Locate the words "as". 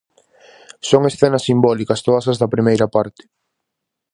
2.31-2.39